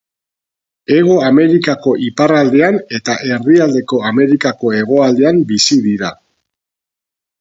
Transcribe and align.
Hego 0.93 1.17
Amerikako 1.25 1.93
iparraldean 2.07 2.79
eta 2.99 3.17
Erdialdeko 3.35 4.01
Amerikako 4.13 4.73
hegoaldean 4.79 5.43
bizi 5.53 5.79
dira. 5.89 6.11